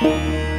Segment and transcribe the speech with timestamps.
[0.00, 0.55] Música